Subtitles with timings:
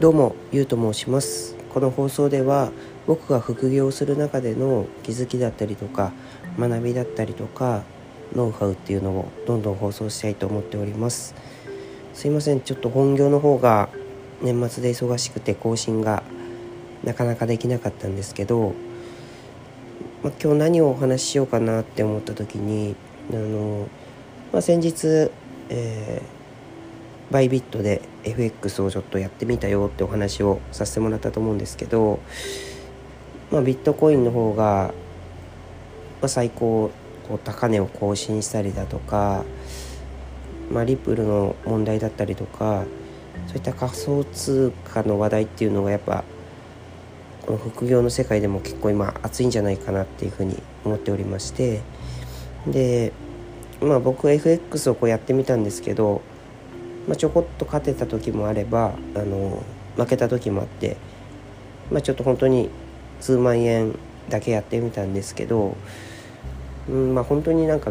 [0.00, 1.54] どうもゆうと申します。
[1.74, 2.72] この放送では
[3.06, 6.12] 僕が副業をする中での気づきだったりとか
[6.58, 7.82] 学びだったりとか
[8.34, 11.34] ノウハウっていうのをどんどん放送したいと思っております。
[12.14, 12.62] すいません。
[12.62, 13.90] ちょっと本業の方が
[14.40, 16.22] 年末で忙しくて更新が
[17.04, 18.72] なかなかできなかったんですけど、
[20.22, 22.96] まあ、今日何をお話ししようかなって思った時に
[23.34, 23.86] あの、
[24.50, 25.30] まあ、先日、
[25.68, 26.39] えー
[27.30, 32.18] バイビットで FX をちょっとやってみたよってお話をさせてもらったと思うんですけど、
[33.50, 34.92] まあ、ビットコインの方が、
[36.20, 36.90] まあ、最高
[37.44, 39.44] 高値を更新したりだとか、
[40.72, 42.84] まあ、リップルの問題だったりとか
[43.46, 46.24] そういった仮想通貨の話題っていうのがやっぱ
[47.46, 51.82] この副業の世界でも結構今熱いんじゃないかなっていうふうに思っておりまして。
[52.66, 53.12] で
[53.80, 56.20] まあ僕 FX をこうやってみたんですけど
[57.10, 59.64] まあ、ちょこっと勝てた時もあればあの
[59.96, 60.96] 負けた時もあって、
[61.90, 62.70] まあ、ちょっと本当に
[63.20, 65.76] 数万円だけやってみたんですけど、
[66.88, 67.90] うんまあ、本当になんか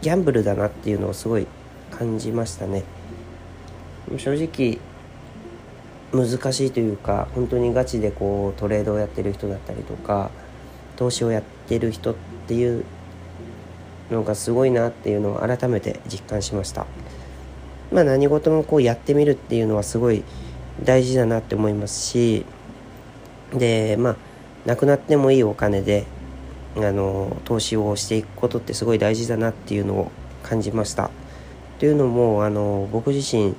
[0.00, 1.46] ギャンブルだなっていうのをすごい
[1.92, 2.82] 感じましたね。
[4.18, 4.80] 正直
[6.12, 10.32] 難しいというか本当にガチでこうトレードをやってる人だったりとか
[10.96, 12.14] 投資をやってる人っ
[12.48, 12.84] ていう
[14.10, 16.84] のがすごいなっていうのを改めて実感しました。
[17.92, 20.22] まあ、何事もこうやってみるっていうのはすごい
[20.84, 22.44] 大事だなって思いますし
[23.52, 24.16] でまあ
[24.64, 26.06] なくなってもいいお金で
[26.76, 30.10] あの投資をしていくことってすごい大事だなっていうのを
[30.42, 31.10] 感じました。
[31.78, 33.54] というのもあの僕自身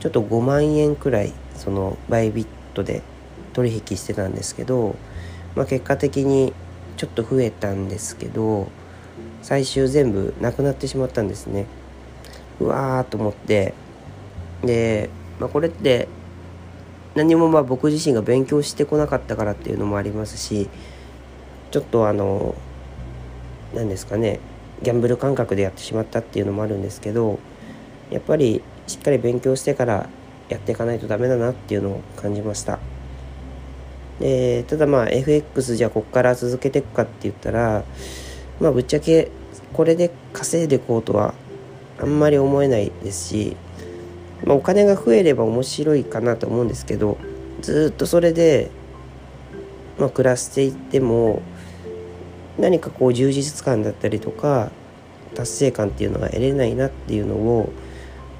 [0.00, 3.02] ちょっと5万円くらいそのバイビットで
[3.52, 4.96] 取引してたんですけど、
[5.54, 6.52] まあ、結果的に
[6.96, 8.68] ちょっと増えたんですけど
[9.42, 11.66] 最終全部なくなってしまったんですね。
[12.60, 13.74] うわーと思って。
[14.62, 16.08] で、まあ、これって
[17.14, 20.68] 何もまあ僕自身が勉強してこなかったからっていうのもありますし
[21.70, 22.54] ちょっとあの
[23.74, 24.40] 何ですかね
[24.82, 27.38] ギャンブル感覚でやってしまったっていうのもあるんですけど
[28.10, 30.08] やっぱりしっかり勉強してから
[30.48, 32.78] やっていかないとダメだなっていうのを感じました。
[34.20, 37.84] でただまあ FX じゃあこっから続けていくかって言ったら
[38.60, 39.30] まあぶっちゃけ
[39.72, 41.34] これで稼いでいこうとは
[42.00, 43.56] あんまり思えないですし、
[44.44, 47.18] まあ、お金が増えれば面白いかなと思うんですけど
[47.60, 48.70] ずっとそれで、
[49.98, 51.42] まあ、暮らしていっても
[52.58, 54.70] 何かこう充実感だったりとか
[55.34, 57.72] 達成感っていうのが得れないなっていうのを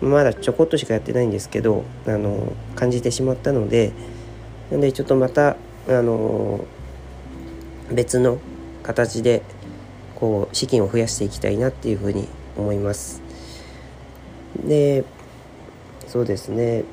[0.00, 3.92] まだちょこっとしかやってないんですけどあの感じてしまったので
[4.70, 5.56] なのでちょっとまた
[5.88, 6.64] あの
[7.92, 8.38] 別の
[8.82, 9.42] 形で
[10.14, 13.20] こう資金を増やしていきたいなっていうふうに思います。
[14.62, 15.04] で
[16.06, 16.84] そうですね、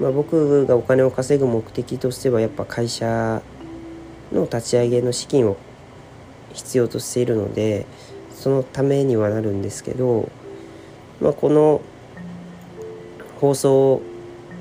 [0.00, 3.42] まあ、僕がお金を稼ぐ目的としてはやっぱ会社
[4.32, 5.56] の立ち上げの資金を
[6.52, 7.86] 必要としているので
[8.34, 10.30] そのためにはなるんですけど、
[11.20, 11.80] まあ、この
[13.40, 14.02] 放送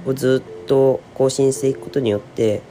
[0.05, 2.61] をずっと更新していくことによって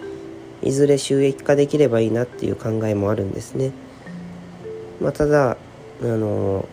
[0.62, 3.72] いずれ収益化できればいいなっていう考えもあるんですね。
[5.00, 5.56] まあ、ただ
[6.02, 6.68] あの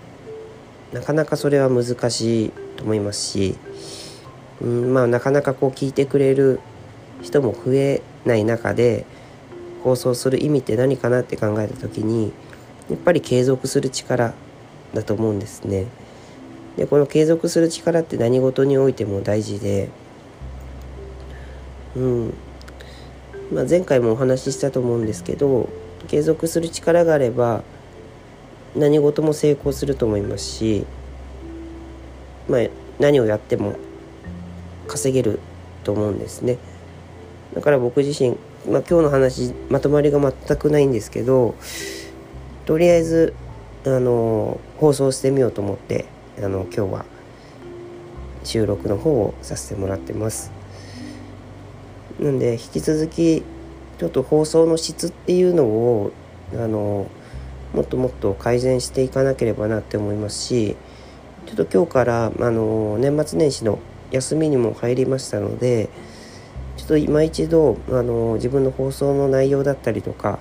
[0.95, 3.57] なかなかそれは難しいと思いますし、
[4.61, 6.61] うん、まあなかなかこう聞いてくれる
[7.21, 9.05] 人も増えない中で
[9.83, 12.31] 放送する意味って何かなって考えた時に
[12.89, 14.33] やっぱり継続する力
[14.93, 15.87] だと思うんですね。
[16.77, 19.89] でこの継続する力って何事においても大事で、
[21.97, 22.33] うん
[23.51, 25.67] まあ、前回もお話ししたと思うんですけど
[26.07, 27.63] 継続する力があれば
[28.75, 30.85] 何事も成功すると思いますし
[32.47, 32.61] まあ、
[32.99, 33.75] 何をやっても
[34.87, 35.39] 稼げる
[35.83, 36.57] と思うんですね。
[37.53, 38.31] だから僕自身、
[38.71, 41.55] まあ、今日の話まとまりが全くないんですけど
[42.65, 43.33] とりあえず
[43.85, 46.05] あの放送してみようと思って
[46.39, 47.05] あの今日は
[48.43, 50.51] 収録の方をさせてもらってます。
[52.19, 53.43] なんで引き続き
[53.97, 56.11] ちょっと放送の質っていうのを
[56.53, 57.07] あの
[57.75, 60.77] もっともっと改善していかなければなって思いますし
[61.45, 63.79] ちょっと今日からあの年末年始の
[64.11, 65.89] 休みにも入りましたので
[66.77, 70.39] ちょっと今一度あの自分の放送の内容だったりとか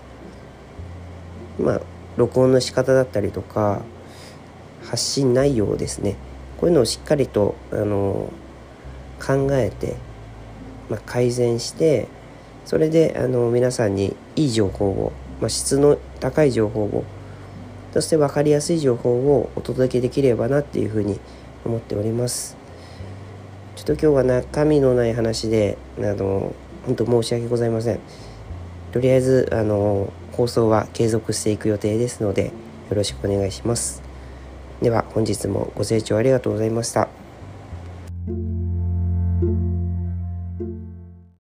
[1.58, 1.80] まあ
[2.16, 3.82] 録音の仕方だったりとか
[4.84, 6.16] 発信内容ですね
[6.58, 8.30] こういうのをしっかりとあの
[9.20, 9.96] 考えて、
[10.88, 12.06] まあ、改善して
[12.64, 17.04] それであの皆さんにいい情報を、まあ、質の高い情報を
[17.94, 21.20] そして分かりやすい情報をお届けできればなっていうふうに
[21.64, 22.56] 思っております。
[23.76, 26.52] ちょっと今日は中身のない話であの
[26.86, 28.00] 本当申し訳ございません。
[28.90, 32.50] とりあえずあの放送は継続していく予定ですのでよ
[32.96, 34.02] ろしくお願いします。
[34.82, 37.23] では本日もご清聴ありがとうございました。